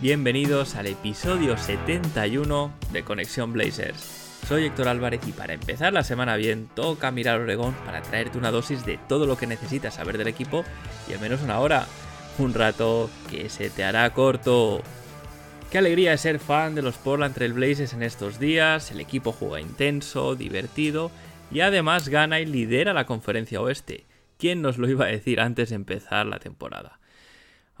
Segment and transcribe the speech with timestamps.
[0.00, 4.40] Bienvenidos al episodio 71 de Conexión Blazers.
[4.48, 8.50] Soy Héctor Álvarez y para empezar la semana bien toca mirar Oregón para traerte una
[8.50, 10.64] dosis de todo lo que necesitas saber del equipo
[11.06, 11.86] y al menos una hora,
[12.38, 14.80] un rato que se te hará corto.
[15.70, 19.32] Qué alegría es ser fan de los Portland Trail Blazers en estos días, el equipo
[19.32, 21.10] juega intenso, divertido
[21.52, 24.06] y además gana y lidera la conferencia oeste.
[24.38, 26.99] ¿Quién nos lo iba a decir antes de empezar la temporada?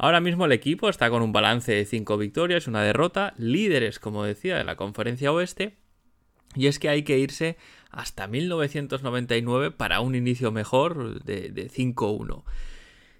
[0.02, 4.24] Ahora mismo el equipo está con un balance de 5 victorias, una derrota, líderes, como
[4.24, 5.76] decía, de la conferencia oeste.
[6.54, 7.58] Y es que hay que irse
[7.90, 12.44] hasta 1999 para un inicio mejor de, de 5-1.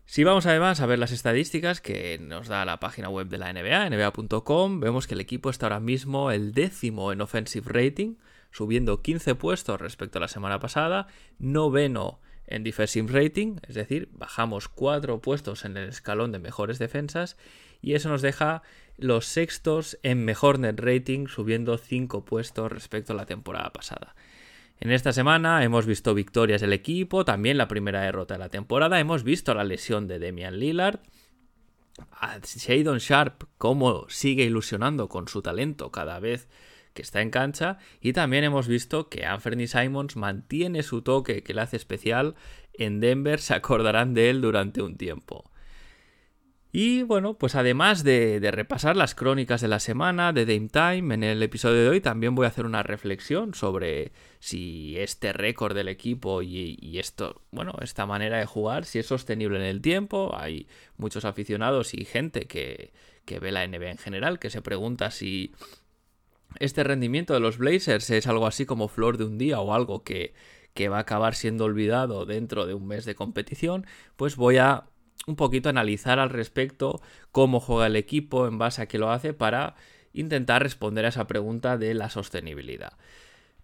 [0.06, 3.52] Si vamos además a ver las estadísticas que nos da la página web de la
[3.52, 8.14] NBA, nba.com, vemos que el equipo está ahora mismo el décimo en offensive rating,
[8.52, 14.68] subiendo 15 puestos respecto a la semana pasada, noveno en defensive rating, es decir, bajamos
[14.68, 17.36] 4 puestos en el escalón de mejores defensas
[17.80, 18.62] y eso nos deja
[18.98, 24.14] los sextos en mejor net rating, subiendo 5 puestos respecto a la temporada pasada.
[24.80, 28.98] En esta semana hemos visto victorias del equipo, también la primera derrota de la temporada,
[28.98, 31.00] hemos visto la lesión de Demian Lillard,
[32.12, 36.48] a Shadon Sharp cómo sigue ilusionando con su talento cada vez
[36.94, 41.54] que está en cancha y también hemos visto que Anthony Simons mantiene su toque que
[41.54, 42.34] le hace especial
[42.74, 45.50] en Denver, se acordarán de él durante un tiempo.
[46.72, 51.14] Y bueno, pues además de, de, repasar las crónicas de la semana de Dame Time,
[51.14, 55.74] en el episodio de hoy también voy a hacer una reflexión sobre si este récord
[55.74, 59.80] del equipo y, y, esto, bueno, esta manera de jugar, si es sostenible en el
[59.80, 60.32] tiempo.
[60.36, 62.92] Hay muchos aficionados y gente que,
[63.24, 65.52] que ve la NBA en general que se pregunta si
[66.58, 70.02] este rendimiento de los Blazers es algo así como flor de un día o algo
[70.02, 70.34] que,
[70.74, 74.84] que va a acabar siendo olvidado dentro de un mes de competición, pues voy a
[75.26, 77.00] un poquito analizar al respecto
[77.30, 79.76] cómo juega el equipo en base a qué lo hace para
[80.12, 82.94] intentar responder a esa pregunta de la sostenibilidad.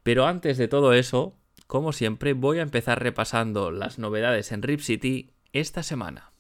[0.03, 1.35] Pero antes de todo eso,
[1.67, 6.33] como siempre, voy a empezar repasando las novedades en Rip City esta semana.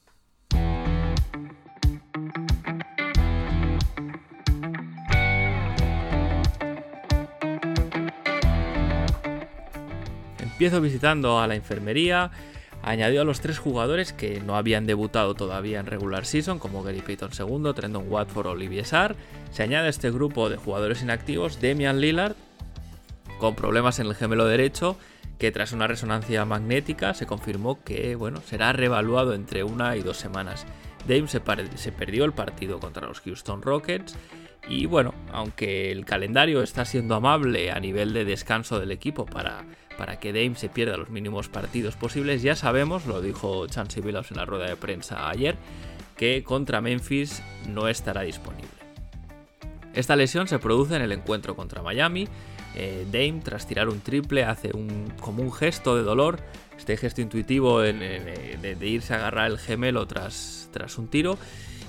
[10.56, 12.30] Empiezo visitando a la enfermería.
[12.82, 17.02] Añadió a los tres jugadores que no habían debutado todavía en regular season, como Gary
[17.02, 19.16] Payton II, Trendon Watford o Olivier Sarr.
[19.50, 22.36] Se añade a este grupo de jugadores inactivos Demian Lillard,
[23.38, 24.96] con problemas en el gemelo derecho,
[25.38, 30.16] que tras una resonancia magnética se confirmó que bueno, será reevaluado entre una y dos
[30.16, 30.64] semanas.
[31.06, 31.42] Dame se,
[31.74, 34.16] se perdió el partido contra los Houston Rockets.
[34.70, 39.64] Y bueno, aunque el calendario está siendo amable a nivel de descanso del equipo para,
[39.96, 44.30] para que Dame se pierda los mínimos partidos posibles, ya sabemos, lo dijo Chansey Billups
[44.30, 45.56] en la rueda de prensa ayer,
[46.16, 48.68] que contra Memphis no estará disponible.
[49.94, 52.28] Esta lesión se produce en el encuentro contra Miami.
[52.74, 56.38] Eh, Dame, tras tirar un triple, hace un, como un gesto de dolor,
[56.76, 61.38] este gesto intuitivo en, de, irse a agarrar el gemelo tras, tras un tiro.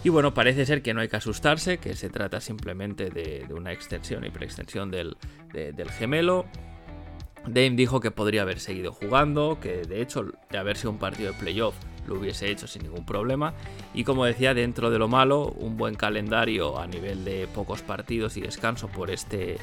[0.05, 3.73] Y bueno, parece ser que no hay que asustarse, que se trata simplemente de, una
[3.73, 5.17] extensión y preextensión del,
[5.51, 6.45] de, del gemelo.
[7.47, 11.31] Dame dijo que podría haber seguido jugando, que de hecho de haber sido un partido
[11.31, 11.75] de playoff
[12.07, 13.53] lo hubiese hecho sin ningún problema.
[13.93, 18.37] Y como decía, dentro de lo malo, un buen calendario a nivel de pocos partidos
[18.37, 19.57] y descanso por este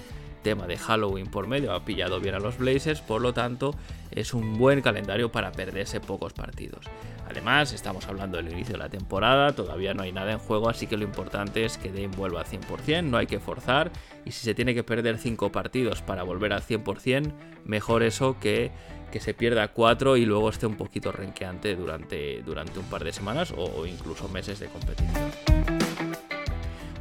[0.44, 3.74] tema de Halloween por medio ha pillado bien a los Blazers, por lo tanto
[4.12, 6.86] es un buen calendario para perderse pocos partidos.
[7.28, 10.86] Además, estamos hablando del inicio de la temporada, todavía no hay nada en juego, así
[10.86, 13.90] que lo importante es que Dame vuelva al 100%, no hay que forzar,
[14.24, 17.32] y si se tiene que perder 5 partidos para volver al 100%,
[17.64, 18.70] mejor eso que
[19.14, 23.12] que se pierda 4 y luego esté un poquito renqueante durante, durante un par de
[23.12, 25.83] semanas o incluso meses de competición.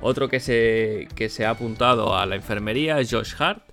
[0.03, 3.63] Otro que se, que se ha apuntado a la enfermería es Josh Hart.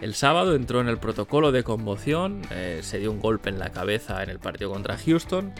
[0.00, 3.70] El sábado entró en el protocolo de conmoción, eh, se dio un golpe en la
[3.70, 5.52] cabeza en el partido contra Houston,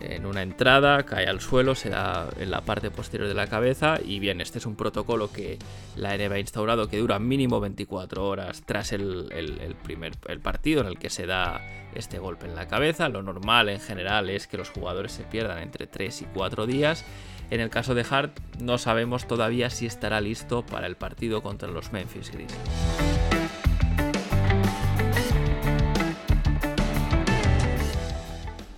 [0.00, 3.98] en una entrada, cae al suelo, se da en la parte posterior de la cabeza
[4.04, 5.58] y bien, este es un protocolo que
[5.94, 10.80] la NBA ha instaurado que dura mínimo 24 horas tras el, el, primer el partido
[10.80, 11.60] en el que se da
[11.94, 13.08] este golpe en la cabeza.
[13.08, 17.04] Lo normal en general es que los jugadores se pierdan entre 3 y 4 días.
[17.50, 21.68] En el caso de Hart, no sabemos todavía si estará listo para el partido contra
[21.68, 22.60] los Memphis Grizzlies.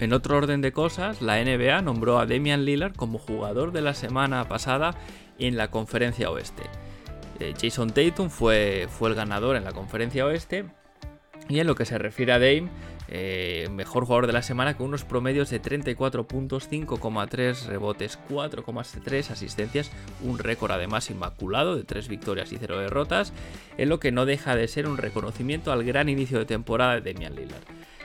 [0.00, 3.94] En otro orden de cosas, la NBA nombró a Damian Lillard como jugador de la
[3.94, 4.96] semana pasada
[5.38, 6.62] en la conferencia oeste.
[7.38, 10.64] Eh, Jason Tatum fue, fue el ganador en la conferencia oeste.
[11.48, 12.68] Y en lo que se refiere a Dame,
[13.14, 19.30] eh, mejor jugador de la semana con unos promedios de 34 puntos, 5,3 rebotes, 4,3
[19.30, 19.90] asistencias,
[20.22, 23.34] un récord además inmaculado de 3 victorias y 0 derrotas,
[23.76, 27.12] en lo que no deja de ser un reconocimiento al gran inicio de temporada de
[27.12, 27.62] Damian Lillard.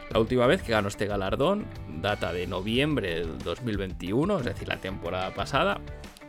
[0.09, 1.65] La última vez que ganó este galardón
[2.01, 5.79] data de noviembre del 2021, es decir, la temporada pasada.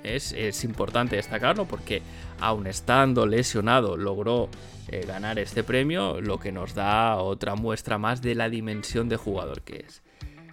[0.03, 2.03] Es, importante destacarlo porque
[2.41, 4.49] aun estando lesionado logró
[4.89, 9.17] eh, ganar este premio, lo que nos da otra muestra más de la dimensión de
[9.17, 10.03] jugador que es.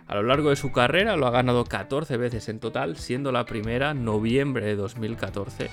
[0.08, 3.46] A lo largo de su carrera lo ha ganado 14 veces en total, siendo la
[3.46, 5.70] primera noviembre de 2014.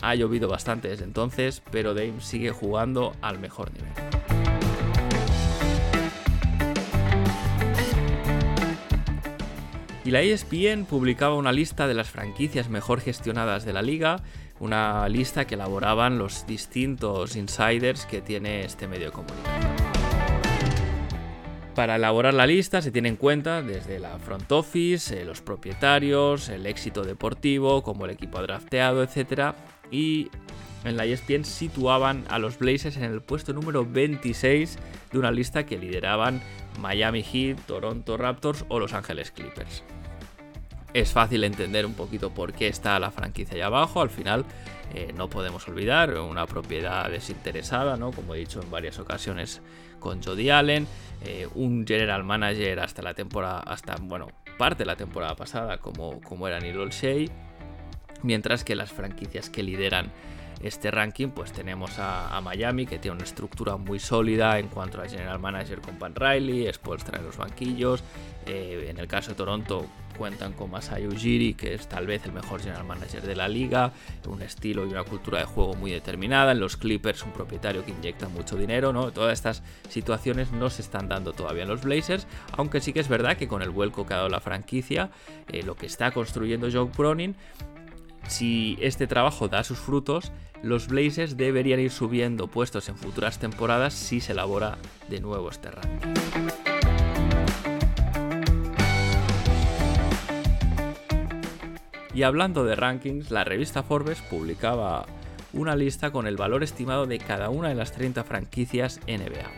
[0.00, 4.37] Ha llovido bastante desde entonces, pero Dame sigue jugando al mejor nivel.
[10.08, 14.22] Y la ESPN publicaba una lista de las franquicias mejor gestionadas de la liga,
[14.58, 19.76] una lista que elaboraban los distintos insiders que tiene este medio de comunicación.
[21.74, 26.48] Para elaborar la lista se tiene en cuenta desde la front office, eh, los propietarios,
[26.48, 29.56] el éxito deportivo, como el equipo drafteado, etc.
[29.90, 30.30] Y
[30.84, 34.78] en la ESPN situaban a los Blazers en el puesto número 26
[35.12, 36.40] de una lista que lideraban
[36.78, 39.82] Miami Heat, Toronto Raptors o Los Ángeles Clippers
[40.94, 44.00] es fácil entender un poquito por qué está la franquicia ahí abajo.
[44.00, 44.44] Al final,
[44.94, 48.10] eh, no podemos olvidar una propiedad desinteresada, ¿no?
[48.12, 49.60] Como he dicho en varias ocasiones
[49.98, 50.86] con Jody Allen,
[51.24, 56.20] eh, un general manager hasta la temporada, hasta, bueno, parte de la temporada pasada, como,
[56.22, 57.30] como era Neil Olshey,
[58.22, 60.10] mientras que las franquicias que lideran
[60.60, 65.08] este ranking, pues tenemos a, Miami, que tiene una estructura muy sólida en cuanto a
[65.08, 68.02] general manager con Pan Riley, Spolstra en los banquillos.
[68.46, 72.32] Eh, en el caso de Toronto, cuentan con Masai Ujiri, que es tal vez el
[72.32, 73.92] mejor general manager de la liga,
[74.26, 76.52] un estilo y una cultura de juego muy determinada.
[76.52, 79.12] En los Clippers, un propietario que inyecta mucho dinero, ¿no?
[79.12, 83.08] Todas estas situaciones no se están dando todavía en los Blazers, aunque sí que es
[83.08, 85.10] verdad que con el vuelco que ha dado la franquicia,
[85.48, 87.36] eh, lo que está construyendo Joe Cronin,
[88.26, 90.32] si este trabajo da sus frutos,
[90.62, 94.78] los Blazers deberían ir subiendo puestos en futuras temporadas si se elabora
[95.08, 96.14] de nuevo este ranking.
[102.14, 105.06] Y hablando de rankings, la revista Forbes publicaba
[105.52, 109.48] una lista con el valor estimado de cada una de las 30 franquicias NBA.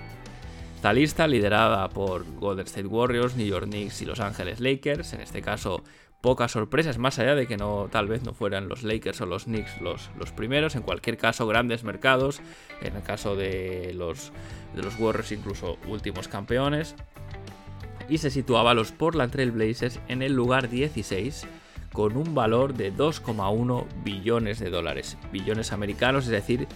[0.76, 5.20] Esta lista, liderada por Golden State Warriors, New York Knicks y Los Angeles Lakers, en
[5.20, 5.82] este caso
[6.20, 9.44] pocas sorpresas, más allá de que no, tal vez no fueran los Lakers o los
[9.44, 12.40] Knicks los, los primeros, en cualquier caso grandes mercados,
[12.82, 14.32] en el caso de los,
[14.74, 16.94] de los Warriors incluso últimos campeones,
[18.08, 21.46] y se situaba a los Portland Trail Blazers en el lugar 16
[21.92, 26.68] con un valor de 2,1 billones de dólares, billones americanos, es decir,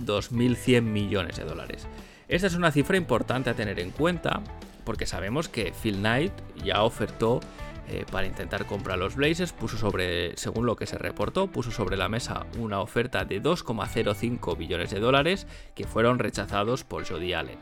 [0.00, 1.86] 2.100 millones de dólares.
[2.28, 4.42] Esta es una cifra importante a tener en cuenta
[4.84, 6.32] porque sabemos que Phil Knight
[6.64, 7.40] ya ofertó
[7.88, 11.96] eh, para intentar comprar los Blazers, puso sobre, según lo que se reportó, puso sobre
[11.96, 17.58] la mesa una oferta de 2,05 billones de dólares que fueron rechazados por Jody Allen.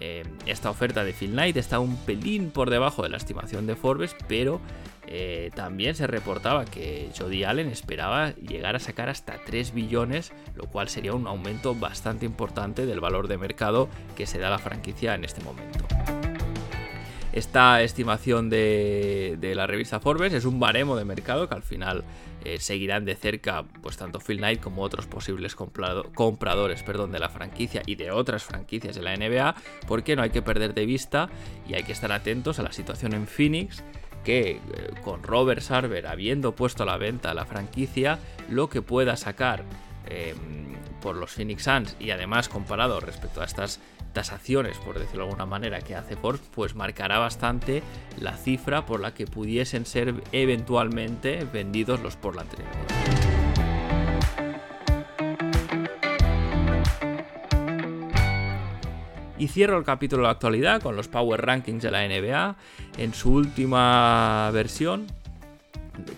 [0.00, 3.76] Eh, esta oferta de Phil Knight está un pelín por debajo de la estimación de
[3.76, 4.60] Forbes, pero
[5.06, 10.64] eh, también se reportaba que Jody Allen esperaba llegar a sacar hasta 3 billones, lo
[10.64, 14.58] cual sería un aumento bastante importante del valor de mercado que se da a la
[14.58, 15.86] franquicia en este momento.
[17.32, 22.04] Esta estimación de, la revista Forbes es un baremo de mercado que al final
[22.44, 27.30] eh, seguirán de cerca pues tanto Phil Knight como otros posibles compradores perdón, de la
[27.30, 29.54] franquicia y de otras franquicias de la NBA,
[29.88, 31.30] porque no hay que perder de vista
[31.66, 33.82] y hay que estar atentos a la situación en Phoenix
[34.24, 34.60] que eh,
[35.02, 38.18] con Robert Sarver habiendo puesto a la venta la franquicia,
[38.50, 39.64] lo que pueda sacar
[40.06, 43.80] em, por los Phoenix Suns y además comparado respecto a estas
[44.12, 47.82] tasaciones, por decirlo de alguna manera, que hace Forbes, pues marcará bastante
[48.20, 52.68] la cifra por la que pudiesen ser eventualmente vendidos los Portland Trail
[59.42, 62.54] Y cierro el capítulo de la actualidad con los Power Rankings de la NBA.
[62.96, 65.08] En su última versión,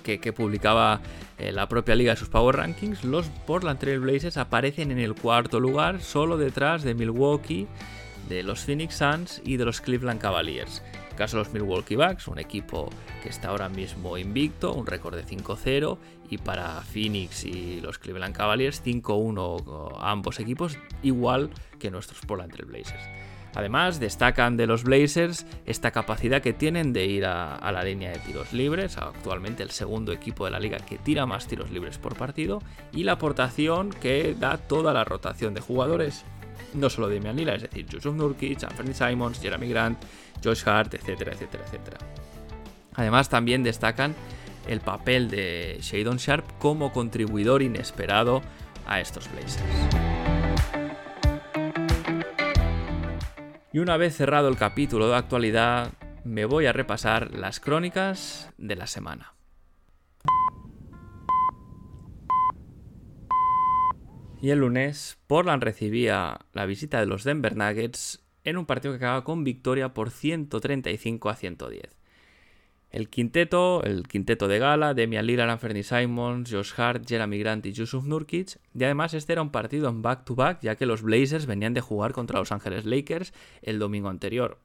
[0.02, 1.00] que, publicaba
[1.38, 5.14] eh, la propia liga de sus Power Rankings, los Portland Trail Blazers aparecen en el
[5.14, 7.66] cuarto lugar, solo detrás de Milwaukee,
[8.28, 10.82] de los Phoenix Suns y de los Cleveland Cavaliers.
[11.10, 12.90] el caso de los Milwaukee Bucks, un equipo
[13.22, 15.98] que está ahora mismo invicto, un récord de 5-0,
[16.30, 22.66] y para Phoenix y los Cleveland Cavaliers 5-1 ambos equipos, igual que nuestros Portland Trail
[22.66, 23.02] Blazers.
[23.54, 28.18] Además, destacan de los Blazers esta capacidad que tienen de ir a, la línea de
[28.18, 32.16] tiros libres, actualmente el segundo equipo de la liga que tira más tiros libres por
[32.16, 32.60] partido,
[32.92, 36.24] y la aportación que da toda la rotación de jugadores,
[36.74, 39.98] no solo de Lillard, es decir, Yusuf Nurkic, Anthony Simons, Jeremy Grant,
[40.42, 41.98] Josh Hart, etcétera, etcétera, etcétera.
[42.94, 44.14] Además, también destacan
[44.68, 48.42] el papel de Shadon Sharp como contribuidor inesperado
[48.86, 50.23] a estos Blazers.
[53.74, 58.76] Y una vez cerrado el capítulo de actualidad, me voy a repasar las crónicas de
[58.76, 59.34] la semana.
[64.40, 68.98] Y el lunes, Portland recibía la visita de los Denver Nuggets en un partido que
[69.04, 72.03] acaba con victoria por 135 a 110.
[72.94, 77.72] El quinteto, el quinteto de gala, Demian Lillard, Anthony Simons, Josh Hart, Jeremy Grant y
[77.72, 78.60] Yusuf Nurkic.
[78.72, 82.12] Y además este era un partido en back-to-back, ya que los Blazers venían de jugar
[82.12, 83.32] contra Los Ángeles Lakers
[83.62, 84.60] el domingo anterior.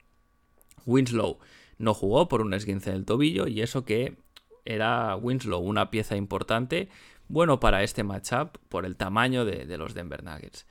[0.86, 1.40] Winslow
[1.80, 4.18] no jugó por un esguince del tobillo y eso que
[4.64, 6.90] era Winslow una pieza importante,
[7.30, 10.68] bueno para este matchup por el tamaño de, de los Denver Nuggets.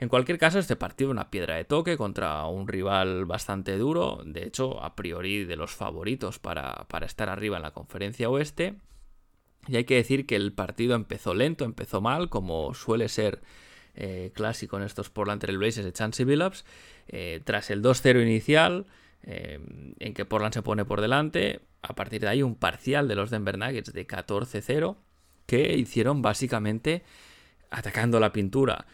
[0.00, 4.44] En cualquier caso, este partido una piedra de toque contra un rival bastante duro, de
[4.44, 8.76] hecho, a priori de los favoritos para, estar arriba en la conferencia oeste.
[9.66, 13.42] Y hay que decir que el partido empezó lento, empezó mal, como suele ser
[13.94, 16.64] eh, clásico en estos Portland Trail Blazers de Chansey Billups.
[17.08, 18.86] Eh, tras el 2-0 inicial,
[19.24, 19.58] eh,
[19.98, 23.30] en que Portland se pone por delante, a partir de ahí un parcial de los
[23.30, 24.96] Denver Nuggets de 14-0,
[25.46, 27.02] que hicieron básicamente
[27.70, 28.86] atacando la pintura.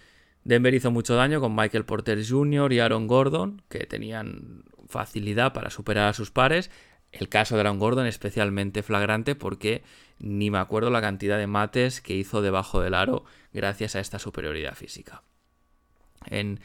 [0.44, 2.72] Denver hizo mucho daño con Michael Porter Jr.
[2.72, 6.70] y Aaron Gordon, que tenían facilidad para superar a sus pares.
[7.12, 9.82] El caso de Aaron Gordon especialmente flagrante porque
[10.18, 14.18] ni me acuerdo la cantidad de mates que hizo debajo del aro gracias a esta
[14.18, 15.22] superioridad física.
[16.26, 16.60] En,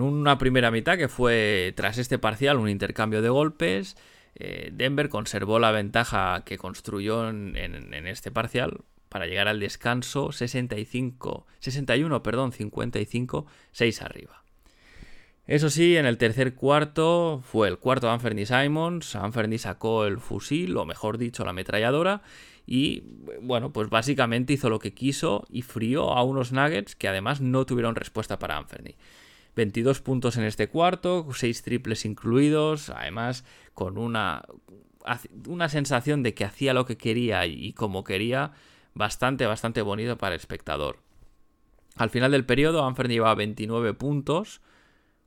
[0.00, 3.96] una primera mitad que fue tras este parcial un intercambio de golpes,
[4.34, 10.32] eh, Denver conservó la ventaja que construyó en, en este parcial, para llegar al descanso
[10.32, 14.44] 65, 61, perdón, 55, 6 arriba.
[15.46, 19.16] Eso sí, en el tercer cuarto fue el cuarto de Anferny Simons.
[19.16, 22.22] Anferny sacó el fusil, o mejor dicho, la ametralladora.
[22.66, 23.02] Y
[23.42, 27.66] bueno, pues básicamente hizo lo que quiso y frió a unos Nuggets que además no
[27.66, 28.94] tuvieron respuesta para Anferny.
[29.56, 34.44] 22 puntos en este cuarto, 6 triples incluidos, además con una,
[35.48, 38.52] una sensación de que hacía lo que quería y como quería
[38.94, 40.98] bastante, bastante bonito para el espectador.
[41.96, 44.60] Al final del periodo, Anfern llevaba 29 puntos,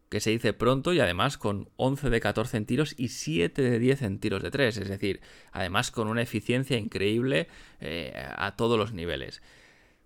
[0.10, 3.79] que se dice pronto, y además con 11 de 14 en tiros y 7 de
[3.79, 7.48] 10 en tiros de 3, es decir, además con una eficiencia increíble
[7.79, 9.41] eh, a todos los niveles.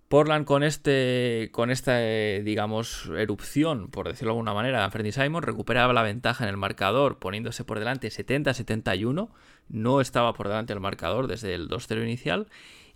[0.08, 5.44] Portland con este con esta eh, digamos erupción, por decirlo de alguna manera, de Simon
[5.44, 9.30] recuperaba la ventaja en el marcador poniéndose por delante 70-71,
[9.68, 12.48] no estaba por delante el marcador desde el 2-0 inicial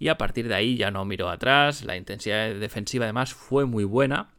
[0.02, 3.84] y a partir de ahí ya no miró atrás, la intensidad defensiva además fue muy
[3.84, 4.32] buena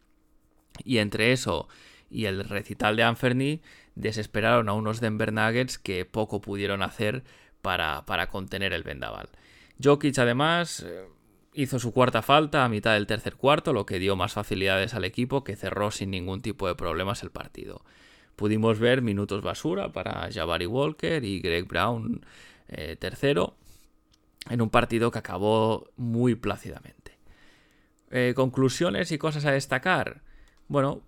[0.83, 1.69] y entre eso
[2.11, 3.62] y el recital de Anferny
[3.95, 7.23] desesperaron a unos Denver Nuggets que poco pudieron hacer
[7.61, 9.28] para, para contener el vendaval.
[9.81, 11.04] Jokic además eh,
[11.54, 15.04] hizo su cuarta falta a mitad del tercer cuarto, lo que dio más facilidades al
[15.04, 17.85] equipo que cerró sin ningún tipo de problemas el partido.
[18.35, 22.26] Pudimos ver minutos basura para Jabari Walker y Greg Brown
[22.66, 23.54] eh, tercero,
[24.50, 27.18] en un partido que acabó muy plácidamente.
[28.11, 30.22] Eh, conclusiones y cosas a destacar.
[30.68, 31.02] Bueno,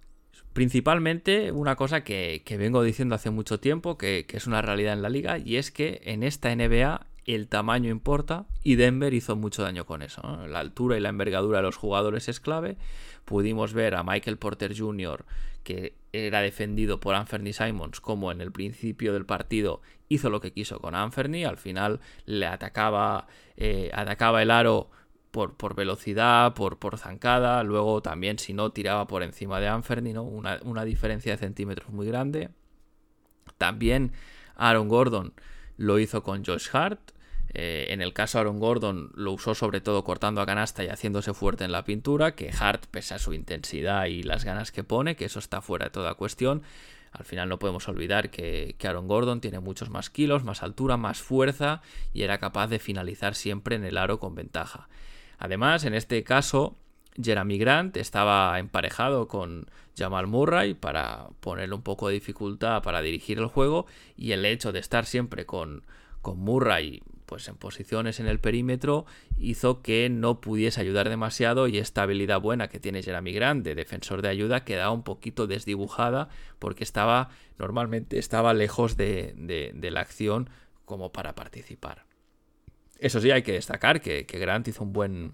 [0.53, 5.11] principalmente una cosa que, vengo diciendo hace mucho tiempo, que, es una realidad en la
[5.11, 9.87] liga, y es que en esta NBA el tamaño importa y Denver hizo mucho daño
[9.87, 10.23] con eso.
[10.47, 12.77] La altura y la envergadura de los jugadores es clave.
[13.25, 15.25] Pudimos ver a Michael Porter Jr.,
[15.63, 20.53] que era defendido por Anthony Simons, como en el principio del partido hizo lo que
[20.53, 23.27] quiso con Anferny, al final le atacaba,
[23.57, 24.91] eh, atacaba el aro
[25.31, 30.13] por, por velocidad, por, por, zancada, luego también si no tiraba por encima de Anferny,
[30.13, 30.23] ¿no?
[30.23, 32.51] una, una diferencia de centímetros muy grande.
[33.59, 34.13] También
[34.55, 35.35] Aaron Gordon
[35.77, 37.01] lo hizo con Josh Hart.
[37.57, 41.35] Eh, en el caso Aaron Gordon lo usó sobre todo cortando a canasta y haciéndose
[41.35, 45.15] fuerte en la pintura, que Hart, pese a su intensidad y las ganas que pone,
[45.15, 46.63] que eso está fuera de toda cuestión,
[47.13, 51.23] al final no podemos olvidar que, Aaron Gordon tiene muchos más kilos, más altura, más
[51.23, 51.81] fuerza
[52.13, 54.89] y era capaz de finalizar siempre en el aro con ventaja.
[55.39, 56.77] Además, en este caso,
[57.23, 63.39] Jeremy Grant estaba emparejado con Jamal Murray para ponerle un poco de dificultad para dirigir
[63.39, 65.85] el juego y el hecho de estar siempre con,
[66.21, 67.01] con Murray
[67.35, 72.41] pues en posiciones en el perímetro hizo que no pudiese ayudar demasiado y esta habilidad
[72.41, 76.29] buena que tiene Jeremy Grant de defensor de ayuda quedaba un poquito desdibujada
[76.61, 79.35] porque estaba normalmente estaba lejos de,
[79.83, 80.49] la acción
[80.85, 82.05] como para participar.
[83.01, 85.33] Eso sí, hay que destacar que, Grant hizo un buen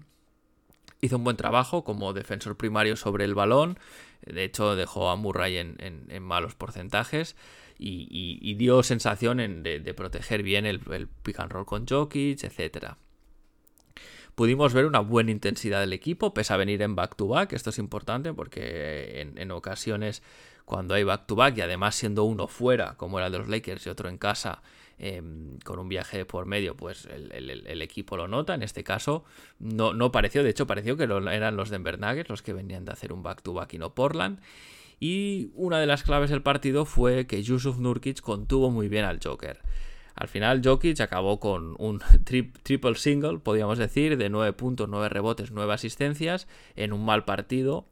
[1.01, 3.77] hizo un buen trabajo como defensor primario sobre el balón.
[4.25, 7.35] De hecho, dejó a Murray en malos porcentajes
[7.81, 10.79] y, dio sensación de, proteger bien el,
[11.23, 12.95] pick and roll con Jokic, etc.
[14.35, 18.33] Pudimos ver una buena intensidad del equipo, pese a venir en back-to-back, esto es importante
[18.33, 20.21] porque en, ocasiones
[20.65, 24.07] cuando hay back-to-back y además siendo uno fuera, como era de los Lakers y otro
[24.09, 24.61] en casa,
[24.99, 28.53] em, con un viaje por medio, pues el, equipo lo nota.
[28.53, 29.25] En este caso
[29.59, 32.91] no, no pareció, de hecho pareció que eran los Denver Nuggets los que venían de
[32.91, 34.39] hacer un back-to-back y no Portland.
[35.01, 39.19] Y una de las claves del partido fue que Yusuf Nurkic contuvo muy bien al
[39.21, 39.59] Joker.
[40.13, 42.03] Al final Jokic acabó con un
[42.63, 47.87] triple single, podríamos decir, de 9 puntos, 9 rebotes, 9 asistencias en un mal partido.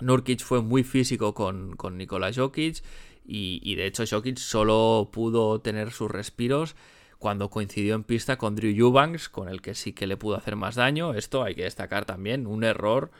[0.00, 2.82] Nurkic fue muy físico con, con Jokic
[3.24, 6.74] y, de hecho Jokic solo pudo tener sus respiros
[7.20, 10.56] cuando coincidió en pista con Drew Eubanks, con el que sí que le pudo hacer
[10.56, 11.14] más daño.
[11.14, 13.12] Esto hay que destacar también, un error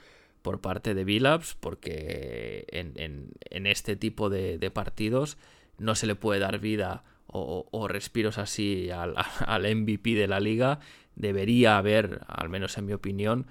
[0.47, 5.39] por parte de Billups, porque en, este tipo de, partidos
[5.77, 9.17] no se le puede dar vida o, respiros así al,
[9.77, 10.79] MVP de la liga.
[11.17, 13.49] Debería haber, al menos en mi opinión,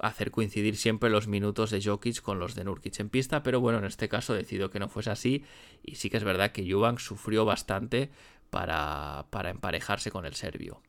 [0.00, 3.78] hacer coincidir siempre los minutos de Jokic con los de Nurkic en pista, pero bueno,
[3.78, 5.42] en este caso decido que no fuese así
[5.82, 8.08] y sí que es verdad que Juvan sufrió bastante
[8.50, 10.80] para, para emparejarse con el serbio.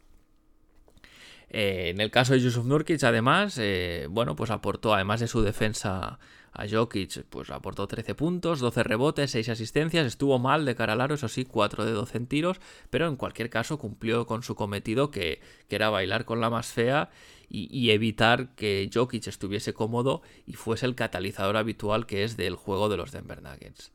[1.50, 5.42] Eh, en el caso de Yusuf Nurkic, además, eh, bueno, pues aportó, además de su
[5.42, 6.20] defensa
[6.52, 11.02] a Jokic, pues aportó 13 puntos, 12 rebotes, 6 asistencias, estuvo mal de cara al
[11.02, 14.56] aro, eso sí, 4 de 12 en tiros, pero en cualquier caso cumplió con su
[14.56, 15.40] cometido que,
[15.70, 17.10] era bailar con la más fea
[17.50, 22.90] y, evitar que Jokic estuviese cómodo y fuese el catalizador habitual que es del juego
[22.90, 23.92] de los Denver Nuggets.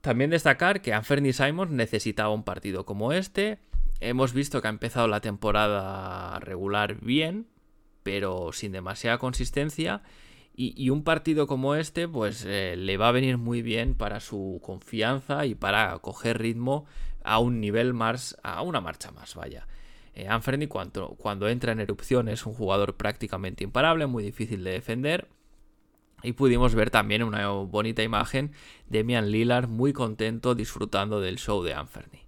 [0.00, 3.58] También destacar que Anthony Simons necesitaba un partido como este,
[4.00, 7.46] Hemos visto que ha empezado la temporada regular bien,
[8.02, 10.02] pero sin demasiada consistencia.
[10.58, 14.58] Y, un partido como este, pues eh, le va a venir muy bien para su
[14.64, 16.86] confianza y para coger ritmo
[17.24, 19.66] a un nivel más, a una marcha más, vaya.
[20.14, 20.26] Eh,
[20.68, 25.28] cuando, cuando entra en erupción es un jugador prácticamente imparable, muy difícil de defender.
[26.22, 28.52] Y pudimos ver también una bonita imagen
[28.88, 32.25] de Mian Lillard muy contento disfrutando del show de Anferni.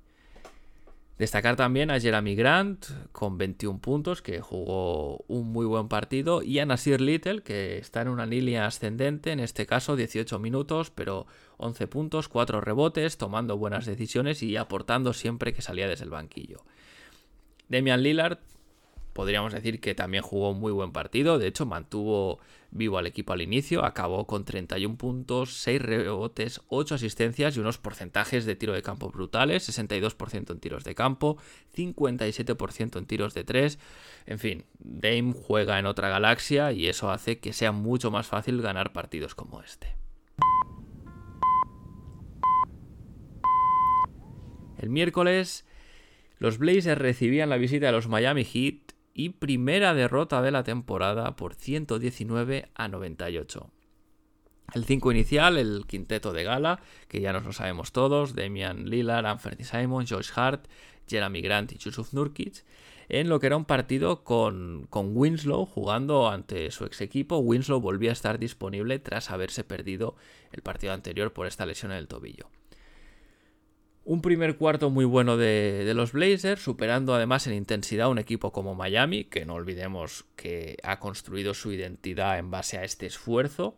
[1.19, 6.61] Destacar también a Jeremy Grant con 21 puntos, que jugó un muy buen partido, y
[6.61, 11.27] a Nasir Little, que está en una línea ascendente, en este caso 18 minutos, pero
[11.57, 16.63] 11 puntos, 4 rebotes, tomando buenas decisiones y aportando siempre que salía desde el banquillo.
[17.69, 18.39] Demian Lillard
[19.19, 22.39] podríamos decir que también jugó un muy buen partido, de hecho mantuvo
[22.71, 27.79] vivo al equipo al inicio, acabó con 31 puntos, 6 rebotes, 8 asistencias y unos
[27.79, 31.37] porcentajes de tiro de campo brutales, 62% en tiros de campo,
[31.75, 33.81] 57% en tiros de 3,
[34.27, 38.63] en fin, Dame juega en otra galaxia y eso hace que sea mucho más fácil
[38.63, 39.97] ganar partidos como este.
[44.79, 45.65] El miércoles
[46.39, 48.88] los Blazers recibían la visita de los Miami Heat
[49.19, 53.69] y primera derrota de la temporada por 119 a 98.
[54.75, 59.27] El 5 inicial, el quinteto de gala, que ya nos lo sabemos todos, Damian Lillard,
[59.27, 60.69] Anthony Simon, Josh Hart,
[61.09, 62.65] Jeremy Grant y Yusuf Nurkic,
[63.09, 67.39] en lo que era un partido con, con Winslow jugando ante su ex equipo.
[67.39, 70.15] Winslow volvía a estar disponible tras haberse perdido
[70.53, 72.51] el partido anterior por esta lesión en el tobillo.
[74.11, 78.75] Un primer cuarto muy bueno de, los Blazers, superando además en intensidad un equipo como
[78.75, 83.77] Miami, que no olvidemos que ha construido su identidad en base a este esfuerzo.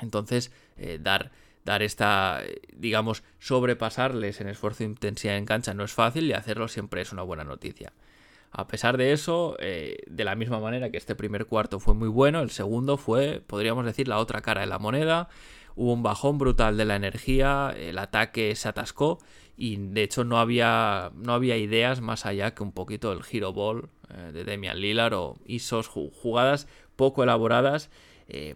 [0.00, 1.32] Entonces, eh, dar,
[1.66, 2.40] dar esta,
[2.74, 7.12] digamos, sobrepasarles en esfuerzo e intensidad en cancha no es fácil y hacerlo siempre es
[7.12, 7.92] una buena noticia.
[8.52, 12.08] A pesar de eso, eh, de la misma manera que este primer cuarto fue muy
[12.08, 15.28] bueno, el segundo fue, podríamos decir, la otra cara de la moneda
[15.76, 19.18] hubo un bajón brutal de la energía, el ataque se atascó
[19.56, 23.52] y de hecho no había, no había ideas más allá que un poquito el hero
[23.52, 27.90] ball eh, de Demian Lillard o ISOs, jugadas poco elaboradas,
[28.28, 28.54] eh,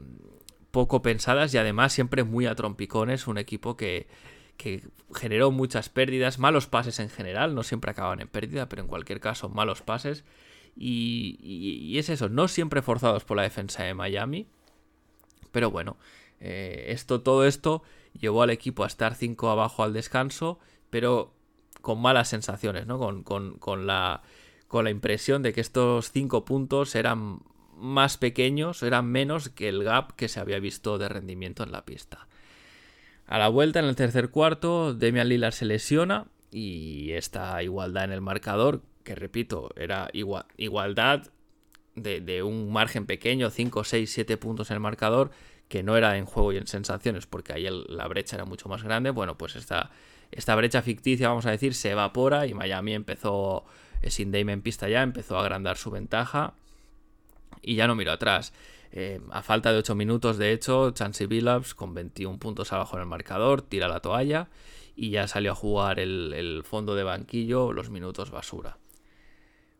[0.70, 4.06] poco pensadas y además siempre muy a trompicones, un equipo que,
[4.56, 4.82] que
[5.14, 9.20] generó muchas pérdidas, malos pases en general, no siempre acaban en pérdida, pero en cualquier
[9.20, 10.24] caso malos pases
[10.76, 14.46] Y, es eso, no siempre forzados por la defensa de Miami.
[15.52, 15.96] Pero bueno,
[16.40, 17.82] eh, esto, todo esto
[18.18, 20.58] llevó al equipo a estar 5 abajo al descanso,
[20.90, 21.32] pero
[21.80, 22.98] con malas sensaciones, ¿no?
[22.98, 24.22] Con, con, la,
[24.68, 27.40] con la impresión de que estos 5 puntos eran
[27.76, 31.84] más pequeños, eran menos que el gap que se había visto de rendimiento en la
[31.84, 32.28] pista.
[33.26, 38.12] A la vuelta, en el tercer cuarto, Demian Lillard se lesiona y esta igualdad en
[38.12, 41.30] el marcador, que repito, era igualdad
[41.94, 45.30] de, un margen pequeño, 5, 6, 7 puntos en el marcador,
[45.70, 48.82] que no era en juego y en sensaciones, porque ahí la brecha era mucho más
[48.82, 49.92] grande, bueno, pues esta,
[50.32, 53.64] esta brecha ficticia, vamos a decir, se evapora y Miami empezó,
[54.02, 56.54] eh, sin Dame en pista ya, empezó a agrandar su ventaja
[57.62, 58.52] y ya no miró atrás.
[58.90, 63.02] Eh, a falta de 8 minutos, de hecho, Chansey Billups, con 21 puntos abajo en
[63.02, 64.48] el marcador, tira la toalla
[64.96, 68.78] y ya salió a jugar el, fondo de banquillo los minutos basura.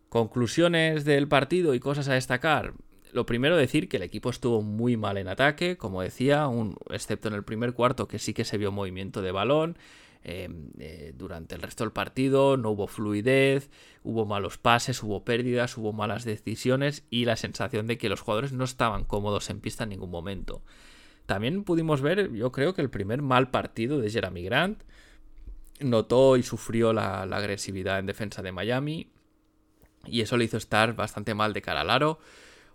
[0.09, 2.75] Conclusiones del partido y cosas a destacar.
[3.13, 7.29] Lo primero decir que el equipo estuvo muy mal en ataque, como decía, un, excepto
[7.29, 9.77] en el primer cuarto que sí que se vio movimiento de balón.
[10.23, 13.71] Em, eh, durante el resto del partido no hubo fluidez,
[14.05, 18.53] hubo malos pases, hubo pérdidas, hubo malas decisiones y la sensación de que los jugadores
[18.53, 20.63] no estaban cómodos en pista en ningún momento.
[21.25, 24.83] También pudimos ver, yo creo que el primer mal partido de Jeremy Grant
[25.81, 29.11] notó y sufrió la, agresividad en defensa de Miami
[30.07, 32.19] y eso le hizo estar bastante mal de cara al aro.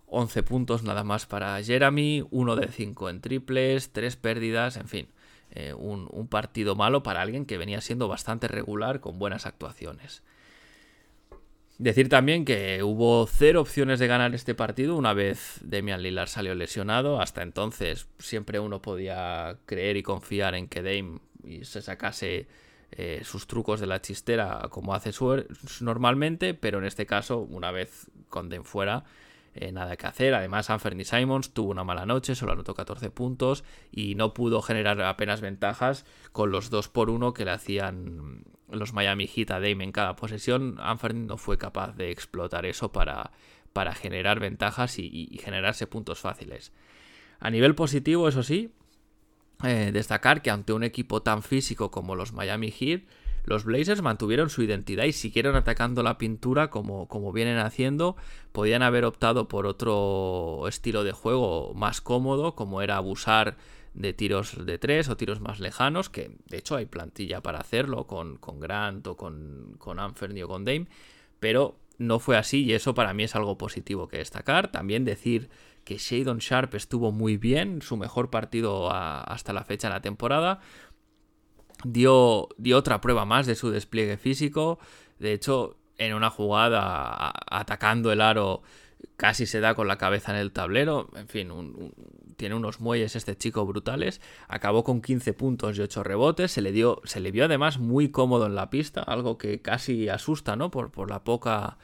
[0.08, 5.08] 11 puntos nada más para Jeremy, 1 de 5 en triples, 3 pérdidas, en fin.
[5.50, 10.22] Eh, un, partido malo para alguien que venía siendo bastante regular con buenas actuaciones.
[11.78, 16.54] Decir también que hubo cero opciones de ganar este partido una vez Damian Lillard salió
[16.54, 17.20] lesionado.
[17.20, 21.20] Hasta entonces siempre uno podía creer y confiar en que Dame
[21.62, 22.48] se sacase
[22.92, 25.12] eh, sus trucos de la chistera como hace
[25.80, 29.04] normalmente, pero en este caso, una vez con Dame fuera,
[29.58, 30.34] eh, nada que hacer.
[30.34, 35.00] Además, Anthony Simons tuvo una mala noche, solo anotó 14 puntos y no pudo generar
[35.02, 39.84] apenas ventajas con los 2 por 1 que le hacían los Miami Heat a Dame
[39.84, 40.76] en cada posesión.
[40.80, 43.32] Anthony no fue capaz de explotar eso para,
[43.72, 46.72] para generar ventajas y, generarse puntos fáciles.
[47.38, 48.72] A nivel positivo, eso sí,
[49.62, 53.02] eh, destacar que ante un equipo tan físico como los Miami Heat,
[53.46, 58.16] los Blazers mantuvieron su identidad y siguieron atacando la pintura como, como vienen haciendo.
[58.52, 63.56] Podían haber optado por otro estilo de juego más cómodo, como era abusar
[63.94, 68.06] de tiros de tres o tiros más lejanos, que de hecho hay plantilla para hacerlo
[68.06, 70.88] con, con Grant o con, con Anferni o con Dame,
[71.40, 74.72] pero no fue así y eso para mí es algo positivo que destacar.
[74.72, 75.48] También decir
[75.84, 80.60] que Shadon Sharp estuvo muy bien, su mejor partido hasta la fecha en la temporada
[81.84, 84.78] dio, dio otra prueba más de su despliegue físico.
[85.18, 88.62] De hecho, en una jugada atacando el aro
[89.16, 91.08] casi se da con la cabeza en el tablero.
[91.16, 91.50] En fin,
[92.36, 94.20] tiene unos muelles este chico brutales.
[94.48, 96.52] Acabó con 15 puntos y 8 rebotes.
[96.52, 100.08] Se le, dio, se le vio además muy cómodo en la pista, algo que casi
[100.08, 100.70] asusta, ¿no?
[100.70, 101.78] Por, por la poca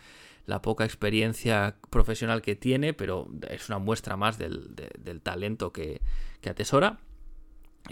[0.44, 6.00] la poca experiencia profesional que tiene, pero es una muestra más del, del talento que,
[6.40, 6.98] que atesora.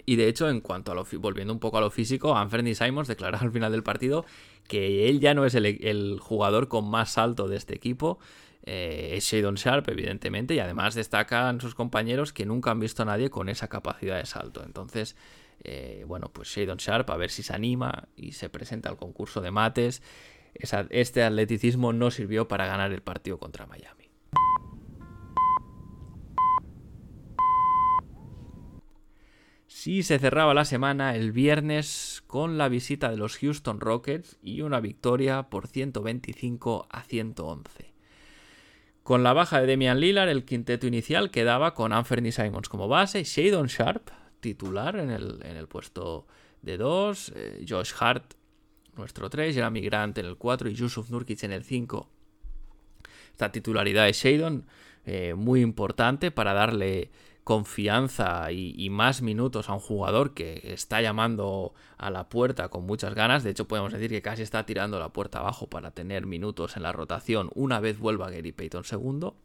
[0.05, 3.07] Y de hecho, en cuanto a lo volviendo un poco a lo físico, Anthony Simons
[3.07, 4.25] declaró al final del partido
[4.67, 8.19] que él ya no es el, jugador con más salto de este equipo.
[8.63, 13.05] Eh, es Shadon Sharp, evidentemente, y además destacan sus compañeros que nunca han visto a
[13.05, 14.63] nadie con esa capacidad de salto.
[14.63, 15.15] Entonces,
[15.63, 19.41] eh, bueno, pues Shadon Sharp a ver si se anima y se presenta al concurso
[19.41, 20.01] de mates.
[20.89, 24.00] este atleticismo no sirvió para ganar el partido contra Miami.
[29.73, 34.61] Sí se cerraba la semana el viernes con la visita de los Houston Rockets y
[34.61, 37.93] una victoria por 125 a 111.
[39.01, 43.23] Con la baja de Demian Lillard, el quinteto inicial quedaba con Anthony Simons como base,
[43.23, 44.09] Shadon Sharp,
[44.41, 46.27] titular en el, en el puesto
[46.61, 48.33] de 2, eh, Josh Hart,
[48.97, 52.09] nuestro 3, Jeremy Grant en el 4 y Yusuf Nurkic en el 5.
[53.31, 54.65] Esta titularidad de Shadon
[55.05, 57.09] eh, muy importante para darle
[57.43, 63.15] confianza y, más minutos a un jugador que está llamando a la puerta con muchas
[63.15, 63.43] ganas.
[63.43, 66.83] De hecho, podemos decir que casi está tirando la puerta abajo para tener minutos en
[66.83, 69.35] la rotación una vez vuelva Gary Payton segundo.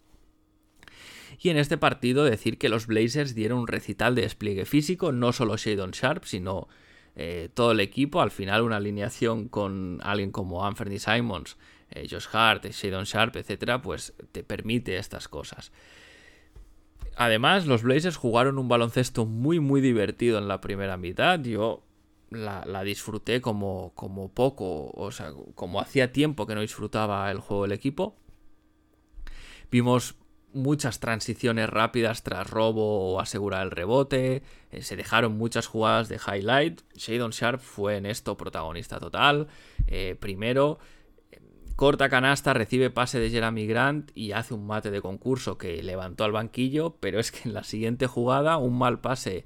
[1.41, 5.33] Y en este partido decir que los Blazers dieron un recital de despliegue físico, no
[5.33, 6.69] solo Shadon Sharp, sino
[7.15, 8.21] eh, todo el equipo.
[8.21, 11.57] Al final una alineación con alguien como Anthony Simons,
[11.91, 15.73] eh, Josh Hart, Shadon Sharp, etcétera, pues te permite estas cosas.
[17.17, 21.41] Además, los Blazers jugaron un baloncesto muy, muy divertido en la primera mitad.
[21.41, 21.83] Yo
[22.31, 27.63] la, disfruté como, como poco, o sea, como hacía tiempo que no disfrutaba el juego
[27.63, 28.17] del equipo.
[29.71, 30.17] Vimos
[30.53, 34.43] muchas transiciones rápidas tras robo o asegurar el rebote.
[34.71, 36.83] Eh, se dejaron muchas jugadas de highlight.
[36.95, 39.49] Shadon Sharp fue en esto protagonista total.
[39.87, 40.79] Eh, primero,
[41.77, 46.25] corta canasta, recibe pase de Jeremy Grant y hace un mate de concurso que levantó
[46.25, 49.45] al banquillo, pero es que en la siguiente jugada, un mal pase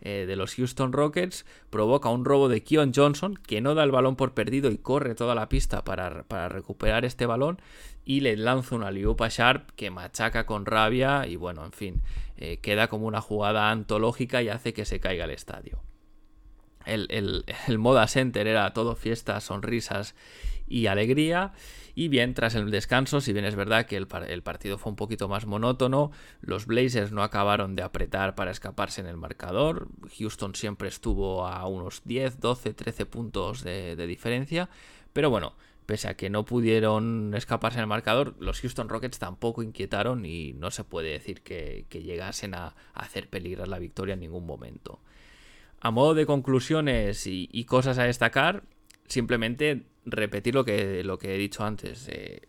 [0.00, 3.90] eh, de los Houston Rockets provoca un robo de Keon Johnson, que no da el
[3.90, 7.60] balón por perdido y corre toda la pista para, recuperar este balón,
[8.04, 12.02] y le lanza una liupa Sharp que machaca con rabia y bueno, en fin,
[12.36, 15.80] eh, queda como una jugada antológica y hace que se caiga el estadio.
[16.86, 20.14] El, el, el Moda Center era todo fiestas, sonrisas
[20.66, 21.52] y alegría.
[21.94, 25.28] Y bien, tras el descanso, si bien es verdad que el, partido fue un poquito
[25.28, 29.88] más monótono, los Blazers no acabaron de apretar para escaparse en el marcador.
[30.18, 34.70] Houston siempre estuvo a unos 10, 12, 13 puntos de, diferencia.
[35.12, 39.62] Pero bueno, pese a que no pudieron escaparse en el marcador, los Houston Rockets tampoco
[39.62, 44.46] inquietaron y no se puede decir que, llegasen a, hacer peligrar la victoria en ningún
[44.46, 45.00] momento.
[45.84, 48.62] A modo de conclusiones y cosas a destacar,
[49.08, 52.08] simplemente repetir lo que, lo que he dicho antes.
[52.08, 52.42] Eh,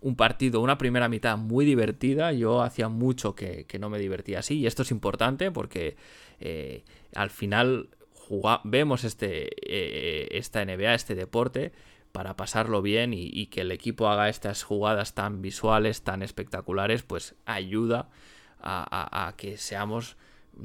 [0.00, 2.32] un partido, una primera mitad muy divertida.
[2.32, 4.58] Yo hacía mucho que, no me divertía así.
[4.58, 5.96] Y esto es importante porque
[6.40, 7.90] eh, al final
[8.64, 11.72] vemos este, eh, esta NBA, este deporte,
[12.12, 17.36] para pasarlo bien y, que el equipo haga estas jugadas tan visuales, tan espectaculares, pues
[17.44, 18.08] ayuda
[18.62, 20.16] a, que seamos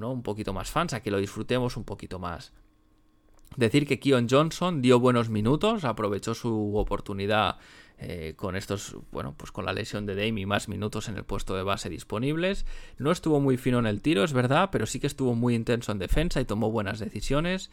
[0.03, 2.53] un poquito más fans, a que lo disfrutemos un poquito más.
[3.58, 7.58] Decir que Keon Johnson dio buenos minutos, aprovechó su oportunidad
[7.97, 11.23] eh, con estos, bueno, pues con la lesión de Dame y más minutos en el
[11.23, 12.65] puesto de base disponibles.
[12.97, 15.93] No estuvo muy fino en el tiro, es verdad, pero sí que estuvo muy intenso
[15.93, 17.71] en defensa y tomó buenas decisiones.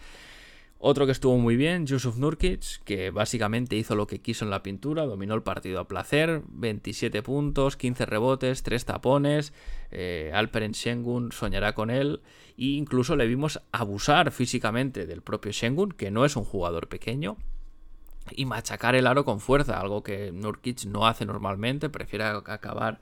[0.85, 4.65] Otro que estuvo muy bien, Yusuf Nurkic, que básicamente hizo lo que quiso en la
[4.65, 9.53] pintura, dominó el partido a placer, 27 puntos, 15 rebotes, 3 tapones,
[9.93, 12.21] eh, Alperen Shengun soñará con él,
[12.59, 17.37] e incluso le vimos abusar físicamente del propio Shengun, que no es un jugador pequeño,
[18.33, 22.99] y machacar el aro con fuerza, algo que Nurkic no hace normalmente, prefiere acabar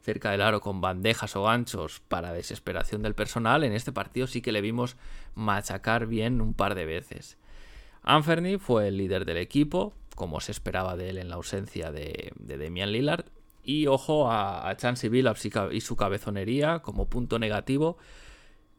[0.00, 4.40] cerca del aro con bandejas o ganchos para desesperación del personal, en este partido sí
[4.42, 4.96] que le vimos
[5.34, 7.38] machacar bien un par de veces.
[8.02, 12.32] Anferny fue el líder del equipo, como se esperaba de él en la ausencia de,
[12.36, 13.26] Demian Lillard.
[13.62, 17.98] Y ojo a, a Chansey Billups y su cabezonería como punto negativo.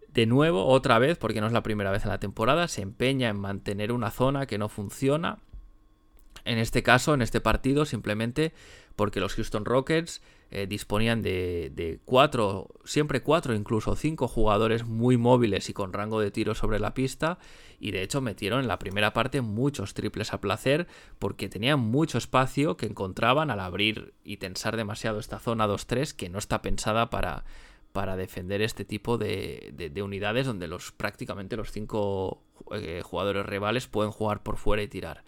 [0.07, 3.29] De nuevo, otra vez, porque no es la primera vez en la temporada, se empeña
[3.29, 5.37] en mantener una zona que no funciona.
[6.43, 8.53] En este caso, en este partido, simplemente
[8.95, 10.21] porque los Houston Rockets
[10.53, 16.29] eh, disponían de, cuatro, siempre cuatro, incluso cinco jugadores muy móviles y con rango de
[16.29, 17.39] tiro sobre la pista.
[17.79, 20.87] Y de hecho metieron en la primera parte muchos triples a placer
[21.19, 26.27] porque tenían mucho espacio que encontraban al abrir y tensar demasiado esta zona 2-3 que
[26.27, 27.45] no está pensada para,
[27.93, 34.11] para defender este tipo de, unidades donde los prácticamente los cinco eh, jugadores rivales pueden
[34.11, 35.23] jugar por fuera y tirar.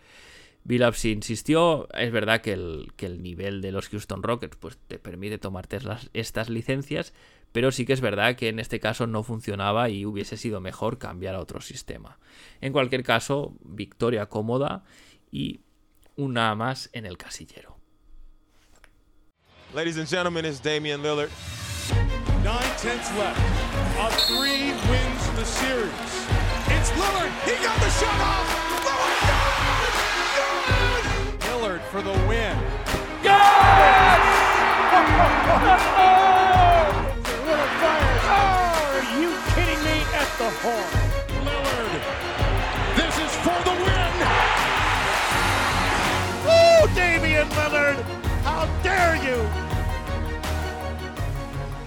[0.66, 4.98] Billups insistió, es verdad que el, que el, nivel de los Houston Rockets pues, te
[4.98, 5.80] permite tomarte
[6.14, 7.14] estas licencias,
[7.52, 10.98] pero sí que es verdad que en este caso no funcionaba y hubiese sido mejor
[10.98, 12.18] cambiar a otro sistema.
[12.62, 14.84] En cualquier caso, victoria cómoda
[15.32, 15.62] y
[16.16, 17.78] una más en el casillero.
[19.74, 21.32] Ladies and gentlemen, it's Damian Lillard.
[22.44, 23.40] Nine tenths left.
[24.00, 25.92] A three wins the series.
[26.68, 27.32] It's Lillard.
[27.46, 28.73] He got the shot off.
[31.94, 32.58] For the win.
[33.22, 33.38] Yes!
[37.76, 38.42] Oh,
[38.98, 40.90] are you kidding me at the horn?
[41.46, 41.94] Lillard,
[42.98, 44.14] this is for the win.
[46.46, 48.00] Woo, Damian Lillard,
[48.44, 49.38] how dare you?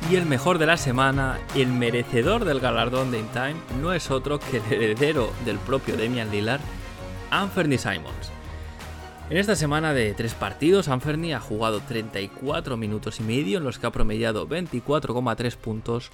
[0.09, 4.12] Y el mejor de la semana, el merecedor del galardón de In Time, no es
[4.12, 6.61] otro que el heredero del propio Damian Lillard,
[7.33, 8.36] Anthony Simons.
[9.28, 13.80] En esta semana de tres partidos, Anferni ha jugado 34 minutos y medio en los
[13.80, 16.12] que ha promediado 24,3 puntos,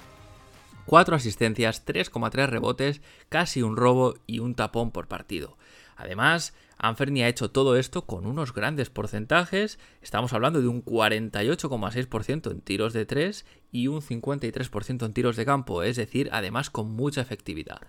[0.86, 5.58] 4 asistencias, 3,3 rebotes, casi un robo y un tapón por partido.
[5.94, 12.50] Además, Anferni ha hecho todo esto con unos grandes porcentajes, estamos hablando de un 48,6%
[12.50, 16.90] en tiros de 3 y un 53% en tiros de campo, es decir, además con
[16.90, 17.82] mucha efectividad.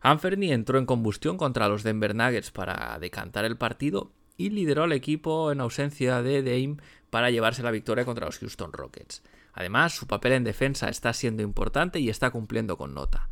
[0.00, 4.92] Anferni entró en combustión contra los Denver Nuggets para decantar el partido y lideró al
[4.92, 6.76] equipo en ausencia de Dame
[7.10, 9.22] para llevarse la victoria contra los Houston Rockets.
[9.52, 13.28] Además, su papel en defensa está siendo importante y está cumpliendo con nota.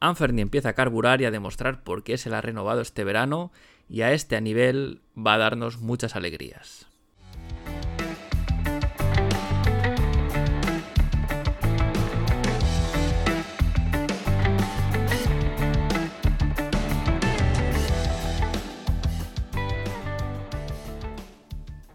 [0.00, 3.52] Anferni empieza a carburar y a demostrar por qué se le ha renovado este verano
[3.88, 6.87] y a este nivel va a darnos muchas alegrías.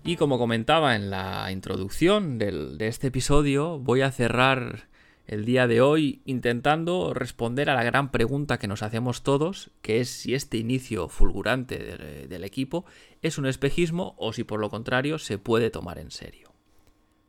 [0.06, 4.90] Y como comentaba en la introducción de este episodio, voy a cerrar
[5.28, 10.02] el día de hoy intentando responder a la gran pregunta que nos hacemos todos, que
[10.02, 12.84] es si este inicio fulgurante del, equipo
[13.22, 16.52] es un espejismo o si por lo contrario se puede tomar en serio.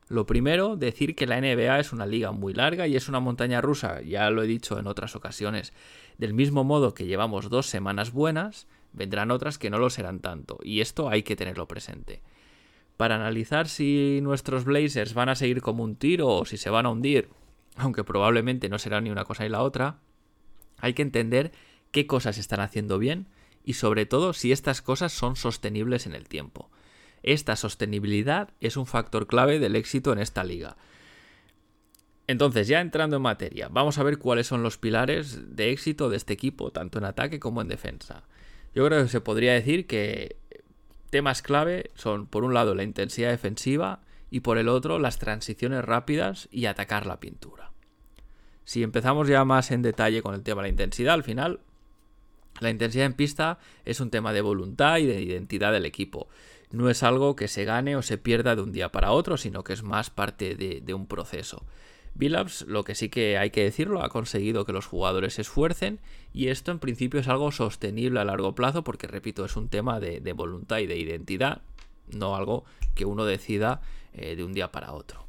[0.09, 3.61] Lo primero, decir que la NBA es una liga muy larga y es una montaña
[3.61, 5.73] rusa, ya lo he dicho en otras ocasiones.
[6.19, 10.59] Del mismo modo que llevamos dos semanas buenas, vendrán otras que no lo serán tanto,
[10.63, 12.21] y esto hay que tenerlo presente.
[12.97, 16.87] Para analizar si nuestros Blazers van a seguir como un tiro o si se van
[16.87, 17.29] a hundir,
[17.77, 19.99] aunque probablemente no será ni una cosa ni la otra,
[20.79, 21.53] hay que entender
[21.91, 23.27] qué cosas están haciendo bien
[23.65, 26.71] y sobre todo si estas cosas son sostenibles en el tiempo.
[27.23, 30.77] Esta sostenibilidad es un factor clave del éxito en esta liga.
[32.27, 36.17] Entonces, ya entrando en materia, vamos a ver cuáles son los pilares de éxito de
[36.17, 38.25] este equipo, tanto en ataque como en defensa.
[38.75, 40.37] Yo creo que se podría decir que
[41.11, 44.01] temas clave son, por un lado, la intensidad defensiva,
[44.35, 47.71] y por el otro las transiciones rápidas y atacar la pintura.
[48.65, 51.61] Si empezamos ya más en detalle con el tema de la intensidad, al final
[52.61, 56.29] la intensidad en pista es un tema de voluntad y de identidad del equipo.
[56.73, 59.63] No es algo que se gane o se pierda de un día para otro, sino
[59.63, 61.65] que es más parte de, un proceso.
[62.15, 65.99] Billups, lo que sí que hay que decirlo, ha conseguido que los jugadores se esfuercen
[66.33, 69.99] y esto en principio es algo sostenible a largo plazo porque, repito, es un tema
[69.99, 71.63] de, voluntad y de identidad,
[72.09, 75.25] no algo que uno decida eh, de un día para otro.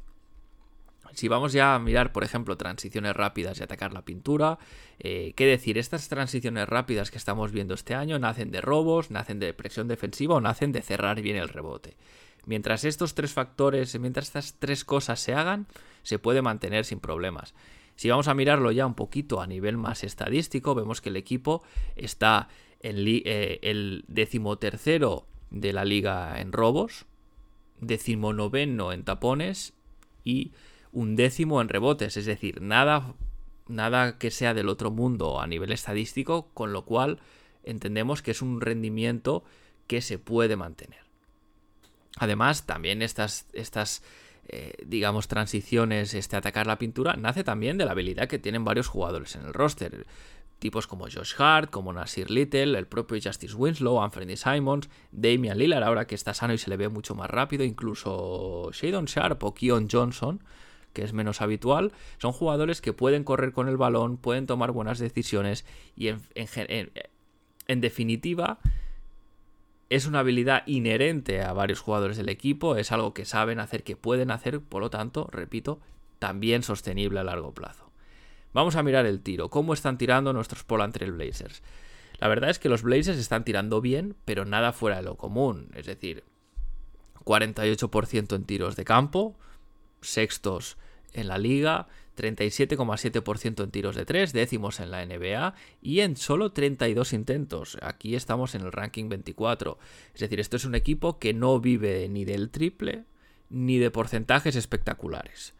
[1.16, 4.58] Si vamos ya a mirar, por ejemplo, transiciones rápidas y atacar la pintura,
[4.98, 5.78] eh, ¿qué decir?
[5.78, 10.34] Estas transiciones rápidas que estamos viendo este año nacen de robos, nacen de presión defensiva
[10.34, 11.96] o nacen de cerrar bien el rebote.
[12.44, 15.66] Mientras estos tres factores, mientras estas tres cosas se hagan,
[16.06, 17.52] se puede mantener sin problemas.
[17.96, 21.64] Si vamos a mirarlo ya un poquito a nivel más estadístico, vemos que el equipo
[21.96, 22.48] está
[22.80, 27.06] en eh, el decimotercero de la liga en robos,
[27.80, 29.74] decimonoveno en tapones
[30.22, 30.52] y
[30.92, 33.16] un décimo en rebotes, es decir, nada,
[33.66, 37.18] nada que sea del otro mundo a nivel estadístico, con lo cual
[37.64, 39.42] entendemos que es un rendimiento
[39.88, 41.00] que se puede mantener.
[42.16, 44.04] Además, también estas, estas
[44.48, 48.86] eh, digamos, transiciones, este atacar la pintura, nace también de la habilidad que tienen varios
[48.86, 50.06] jugadores en el roster.
[50.58, 55.82] Tipos como Josh Hart, como Nasir Little, el propio Justice Winslow, Anthony Simons, Damian Lillard,
[55.82, 59.52] ahora que está sano y se le ve mucho más rápido, incluso Shadon Sharp o
[59.52, 60.42] Keon Johnson,
[60.92, 64.98] que es menos habitual, son jugadores que pueden correr con el balón, pueden tomar buenas
[64.98, 66.22] decisiones y en,
[67.66, 68.60] en definitiva
[69.88, 73.96] es una habilidad inherente a varios jugadores del equipo, es algo que saben hacer, que
[73.96, 75.80] pueden hacer, por lo tanto, repito,
[76.18, 77.90] también sostenible a largo plazo.
[78.52, 79.50] Vamos a mirar el tiro.
[79.50, 81.62] ¿Cómo están tirando nuestros Poland Trail Blazers?
[82.18, 85.68] La verdad es que los Blazers están tirando bien, pero nada fuera de lo común.
[85.74, 86.24] Es decir,
[87.24, 89.36] 48% en tiros de campo,
[90.00, 90.78] sextos
[91.12, 96.52] en la liga, 37,7% en tiros de 3, décimos en la NBA y en solo
[96.52, 97.78] 32 intentos.
[97.82, 99.78] Aquí estamos en el ranking 24.
[100.14, 103.04] Es decir, esto es un equipo que no vive ni del triple
[103.50, 105.54] ni de porcentajes espectaculares.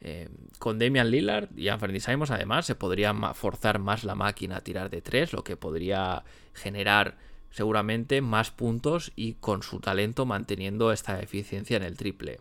[0.00, 4.60] Eh, con Damian Lillard y Anthony Simons, además, se podría forzar más la máquina a
[4.60, 7.18] tirar de tres, lo que podría generar
[7.50, 12.40] seguramente más puntos y con su talento manteniendo esta eficiencia en el triple.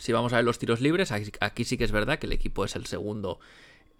[0.00, 2.64] Si vamos a ver los tiros libres, aquí sí que es verdad que el equipo
[2.64, 3.40] es el segundo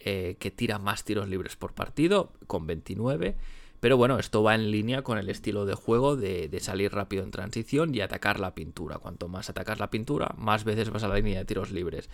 [0.07, 3.37] eh, que tira más tiros libres por partido, con 29.
[3.81, 7.31] Pero bueno, esto va en línea con el estilo de juego de, salir rápido en
[7.31, 8.99] transición y atacar la pintura.
[8.99, 12.11] Cuanto más atacas la pintura, más veces vas a la línea de tiros libres.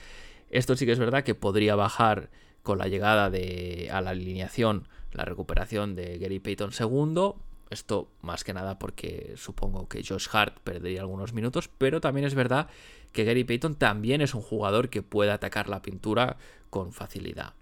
[0.50, 2.30] Esto sí que es verdad que podría bajar
[2.62, 7.40] con la llegada de, a la alineación, la recuperación de Gary Payton segundo.
[7.70, 12.34] Esto más que nada porque supongo que Josh Hart perdería algunos minutos, pero también es
[12.34, 12.68] verdad
[13.12, 16.36] Gary Payton también es un jugador que puede atacar la pintura
[16.70, 17.54] con facilidad.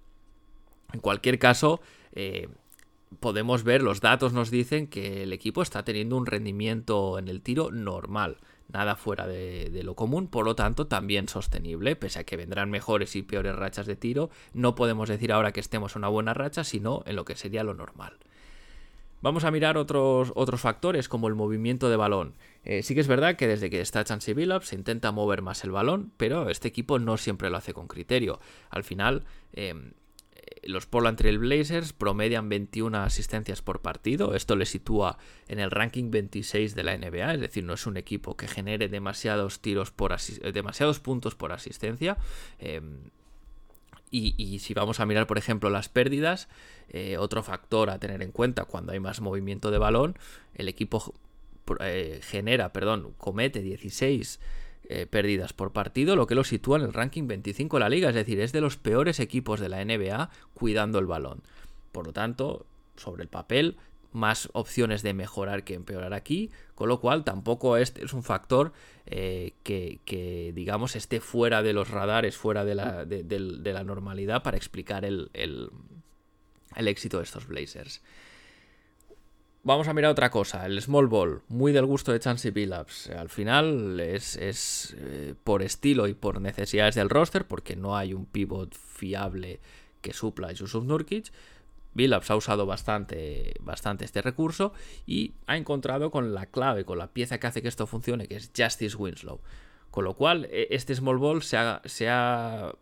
[0.92, 1.80] En cualquier caso,
[2.12, 2.48] eh,
[3.20, 7.42] podemos ver, los datos nos dicen que el equipo está teniendo un rendimiento en el
[7.42, 8.38] tiro normal,
[8.72, 13.16] nada fuera de, lo común, por lo tanto también sostenible, pese a que vendrán mejores
[13.16, 16.64] y peores rachas de tiro, no podemos decir ahora que estemos en una buena racha,
[16.64, 18.18] sino en lo que sería lo normal.
[19.20, 22.34] Vamos a mirar otros, otros factores como el movimiento de balón.
[22.64, 25.64] Eh, sí que es verdad que desde que está Chansey Billups se intenta mover más
[25.64, 28.40] el balón, pero este equipo no siempre lo hace con criterio.
[28.70, 29.92] Al final, em,
[30.62, 34.34] los Portland Trail Blazers promedian 21 asistencias por partido.
[34.34, 37.96] Esto le sitúa en el ranking 26 de la NBA, es decir, no es un
[37.96, 42.18] equipo que genere demasiados tiros por eh, demasiados puntos por asistencia.
[42.58, 43.10] Em,
[44.10, 46.48] y, si vamos a mirar, por ejemplo, las pérdidas,
[46.88, 50.16] eh, otro factor a tener en cuenta cuando hay más movimiento de balón,
[50.54, 51.14] el equipo
[51.80, 54.40] eh, genera, perdón, comete 16
[54.90, 58.08] eh, pérdidas por partido, lo que lo sitúa en el ranking 25 de la liga,
[58.08, 61.42] es decir, es de los peores equipos de la NBA cuidando el balón.
[61.92, 63.76] Por lo tanto, sobre el papel,
[64.12, 68.72] más opciones de mejorar que empeorar aquí, con lo cual tampoco este es un factor
[69.06, 74.56] eh, que, digamos, esté fuera de los radares, fuera de la, de, la normalidad para
[74.56, 75.70] explicar el, el,
[76.76, 78.02] el, éxito de estos Blazers.
[79.64, 83.10] Vamos a mirar otra cosa, el small ball, muy del gusto de Chansey Billups.
[83.10, 88.14] Al final es, es eh, por estilo y por necesidades del roster, porque no hay
[88.14, 89.60] un pivot fiable
[90.00, 91.32] que supla a Yusuf Nurkic,
[91.94, 94.72] Billups ha usado bastante, bastante este recurso
[95.06, 98.36] y ha encontrado con la clave, con la pieza que hace que esto funcione, que
[98.36, 99.40] es Justice Winslow.
[99.90, 101.56] Con lo cual, e, este small ball se
[102.08, 102.72] ha,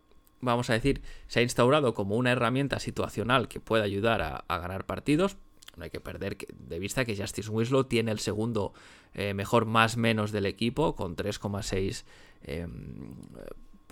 [0.41, 4.87] vamos a decir, se ha instaurado como una herramienta situacional que puede ayudar a, ganar
[4.87, 5.37] partidos.
[5.77, 8.73] No hay que perder de vista que Justice Winslow tiene el segundo
[9.13, 12.05] eh, mejor más menos del equipo con 3,6
[12.43, 13.15] em,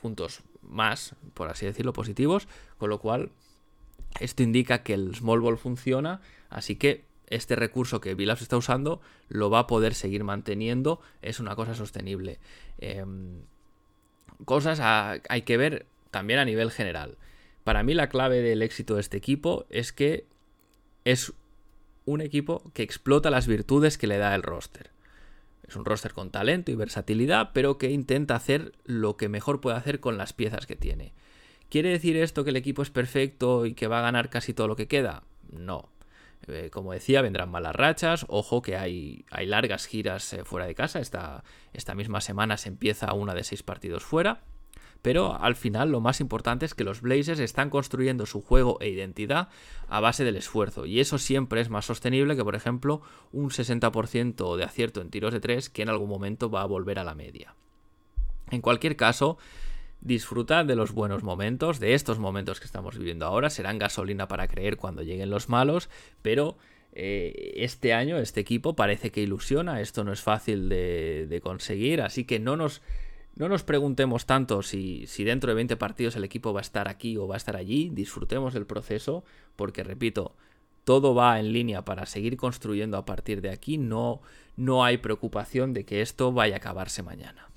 [0.00, 2.48] puntos más, por así decirlo, positivos.
[2.78, 3.30] Con lo cual,
[4.20, 9.00] esto indica que el small ball funciona, así que este recurso que Billups está usando
[9.28, 12.38] lo va a poder seguir manteniendo, es una cosa sostenible.
[12.78, 13.42] Em,
[14.44, 14.80] cosas
[15.28, 17.16] hay que ver también a nivel general.
[17.64, 20.26] Para mí la clave del éxito de este equipo es que
[21.04, 21.32] es
[22.04, 24.90] un equipo que explota las virtudes que le da el roster.
[25.66, 29.78] Es un roster con talento y versatilidad, pero que intenta hacer lo que mejor puede
[29.78, 31.14] hacer con las piezas que tiene.
[31.74, 34.68] ¿Quiere decir esto que el equipo es perfecto y que va a ganar casi todo
[34.68, 35.24] lo que queda?
[35.50, 35.88] No.
[36.46, 38.26] Eh, como decía, vendrán malas rachas.
[38.28, 41.00] Ojo que hay, largas giras eh, fuera de casa.
[41.00, 44.42] Esta, esta misma semana se empieza una de seis partidos fuera.
[45.02, 48.90] Pero al final lo más importante es que los Blazers están construyendo su juego e
[48.90, 49.48] identidad
[49.88, 50.86] a base del esfuerzo.
[50.86, 53.02] Y eso siempre es más sostenible que, por ejemplo,
[53.32, 57.00] un 60% de acierto en tiros de tres que en algún momento va a volver
[57.00, 57.56] a la media.
[58.52, 59.38] En cualquier caso,
[60.04, 63.48] Disfrutad de los buenos momentos, de estos momentos que estamos viviendo ahora.
[63.48, 65.88] Serán gasolina para creer cuando lleguen los malos,
[66.20, 66.58] pero
[66.92, 69.80] eh, este año este equipo parece que ilusiona.
[69.80, 72.82] Esto no es fácil de, conseguir, así que no nos,
[73.34, 76.86] no nos preguntemos tanto si, si, dentro de 20 partidos el equipo va a estar
[76.86, 77.88] aquí o va a estar allí.
[77.88, 79.24] Disfrutemos del proceso,
[79.56, 80.36] porque repito,
[80.84, 83.78] todo va en línea para seguir construyendo a partir de aquí.
[83.78, 84.20] No,
[84.58, 87.48] no hay preocupación de que esto vaya a acabarse mañana.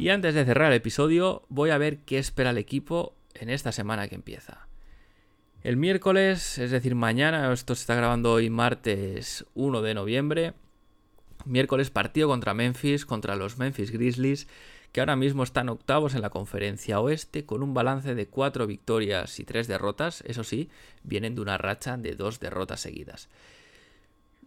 [0.00, 3.70] Y antes de cerrar el episodio, voy a ver qué espera el equipo en esta
[3.70, 4.66] semana que empieza.
[5.62, 10.54] El miércoles, es decir, mañana, esto se está grabando hoy martes 1 de noviembre.
[11.44, 14.48] Miércoles partido contra Memphis, contra los Memphis Grizzlies,
[14.92, 19.38] que ahora mismo están octavos en la conferencia oeste con un balance de 4 victorias
[19.38, 20.24] y 3 derrotas.
[20.26, 20.70] Eso sí,
[21.02, 23.28] vienen de una racha de 2 derrotas seguidas.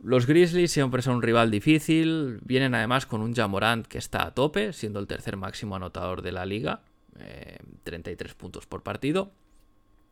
[0.03, 4.33] Los Grizzlies siempre son un rival difícil, vienen además con un Jamorant que está a
[4.33, 6.81] tope, siendo el tercer máximo anotador de la liga,
[7.83, 9.31] 33 eh, puntos por partido,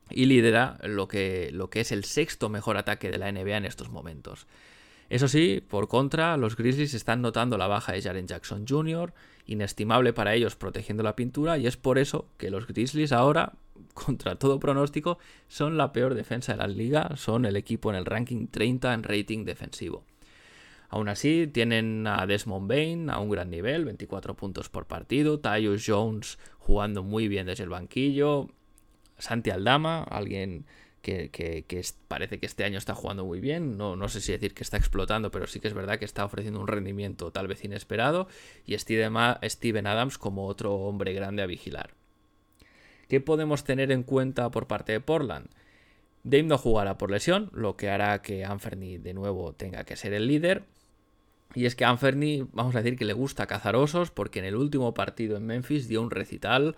[0.10, 3.66] y lidera lo que, lo que es el sexto mejor ataque de la NBA en
[3.66, 4.48] estos momentos.
[5.10, 9.14] Eso sí, por contra, los Grizzlies están notando la baja de Jaren Jackson Jr.,
[9.52, 13.54] inestimable para ellos protegiendo la pintura, y es por eso que los Grizzlies ahora
[13.94, 18.06] contra todo pronóstico, son la peor defensa de la liga, son el equipo en el
[18.06, 20.04] ranking 30 en rating defensivo.
[20.90, 25.86] Aún así, tienen a Desmond Bain a un gran nivel, 24 puntos por partido, Tyus
[25.88, 28.50] Jones jugando muy bien desde el banquillo,
[29.18, 30.66] Santi Aldama, alguien
[31.02, 34.64] que, parece que este año está jugando muy bien, no, no, sé si decir que
[34.64, 38.28] está explotando, pero sí que es verdad que está ofreciendo un rendimiento tal vez inesperado,
[38.66, 41.92] y Steven Adams como otro hombre grande a vigilar.
[43.08, 45.48] ¿Qué podemos tener en cuenta por parte de Portland?
[46.24, 50.14] Dame no jugará por lesión, lo que hará que Anferny de nuevo tenga que ser
[50.14, 50.64] el líder.
[51.54, 54.56] Y es que Anferny, vamos a decir que le gusta cazar osos, porque en el
[54.56, 56.76] último partido en Memphis dio un recital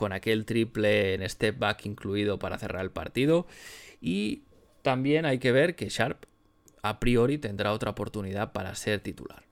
[0.00, 3.46] con aquel triple en step back incluido para cerrar el partido.
[4.00, 4.44] Y
[4.80, 6.24] también hay que ver que Sharp
[6.80, 9.42] a priori tendrá otra oportunidad para ser titular.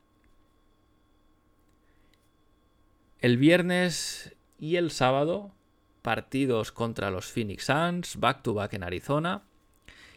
[3.21, 5.53] El viernes y el sábado
[6.01, 9.43] partidos contra los Phoenix Suns, back to back en Arizona.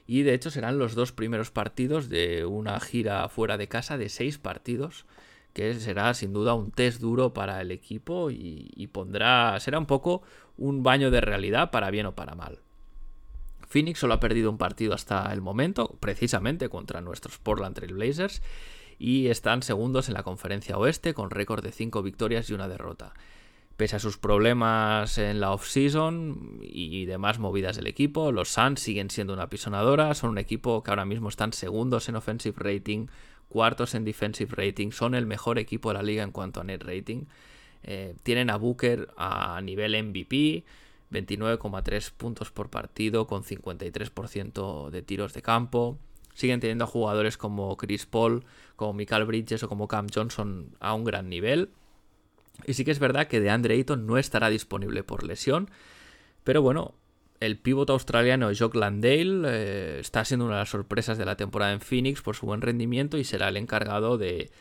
[0.08, 4.08] Y de hecho serán los dos primeros partidos de una gira fuera de casa de
[4.08, 5.06] seis partidos,
[5.54, 10.22] que será sin duda un test duro para el equipo y, pondrá, será un poco
[10.58, 12.60] un baño de realidad para bien o para mal.
[13.68, 18.42] Phoenix solo ha perdido un partido hasta el momento, precisamente contra nuestros Portland Trail Blazers.
[19.00, 23.14] y están segundos en la conferencia oeste con récord de 5 victorias y una derrota.
[23.76, 29.10] Pese a sus problemas en la off-season y demás movidas del equipo, los Suns siguen
[29.10, 33.08] siendo una pisonadora, son un equipo que ahora mismo están segundos en offensive rating,
[33.52, 36.82] cuartos en defensive rating, son el mejor equipo de la liga en cuanto a net
[36.84, 37.26] rating.
[37.84, 40.64] Eh, tienen a Booker a nivel MVP,
[41.12, 45.98] 29,3 puntos por partido con 53% de tiros de campo.
[46.34, 48.46] Siguen teniendo a jugadores como Chris Paul,
[48.76, 51.70] como Michael Bridges o como Cam Johnson a un gran nivel.
[52.66, 55.70] Y sí que es verdad que DeAndre Ayton no estará disponible por lesión.
[56.44, 56.96] Pero bueno,
[57.42, 61.74] el pívot australiano Jock Landale eh, está siendo una de las sorpresas de la temporada
[61.74, 64.52] en Phoenix por su buen rendimiento y será el encargado de,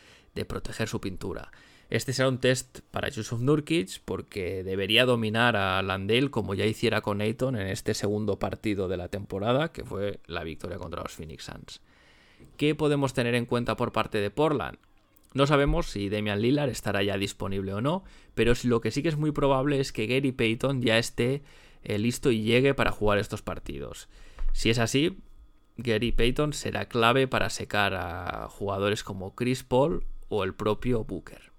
[0.47, 1.51] proteger su pintura.
[1.91, 7.01] Este será un test para Yusuf Nurkic porque debería dominar a Landale como ya hiciera
[7.01, 11.11] con Ayton en este segundo partido de la temporada, que fue la victoria contra los
[11.11, 11.81] Phoenix Suns.
[12.57, 14.79] ¿Qué podemos tener en cuenta por parte de Portland?
[15.33, 18.03] No sabemos si Damian Lillard estará ya disponible o no,
[18.33, 21.43] pero lo que sí que es muy probable es que Gary Payton ya esté
[21.83, 24.09] eh, listo y llegue para jugar estos partidos.
[24.53, 25.17] Si es así,
[25.77, 31.51] Gary Payton será clave para secar a jugadores como Chris Paul o el propio Booker.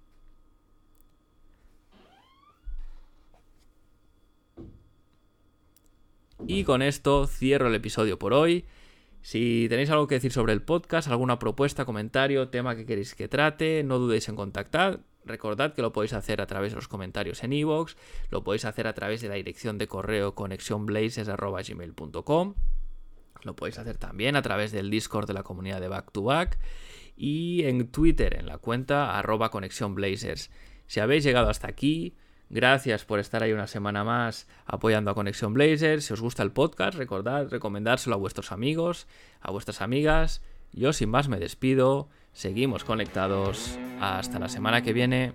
[6.47, 8.65] Y con esto cierro el episodio por hoy.
[9.21, 13.29] Si tenéis algo que decir sobre el podcast, alguna propuesta, comentario, tema que queréis que
[13.29, 14.99] trate, no dudéis en contactar.
[15.25, 17.95] Recordad que lo podéis hacer a través de los comentarios en iVoox,
[18.29, 22.55] lo podéis hacer a través de la dirección de correo conexionblazes.gmail.com
[23.43, 26.57] lo podéis hacer también a través del Discord de la comunidad de Back to Back
[27.17, 30.49] y en Twitter en la cuenta arroba conexionblazers.
[30.87, 32.15] Si habéis llegado hasta aquí,
[32.49, 36.05] Gracias por estar ahí una semana más apoyando a Conexión Blazers.
[36.05, 39.07] Si os gusta el podcast, recordad recomendárselo a vuestros amigos,
[39.41, 40.43] a vuestras amigas.
[40.71, 42.09] Yo sin más me despido.
[42.33, 43.77] Seguimos conectados.
[44.01, 45.33] Hasta la semana que viene.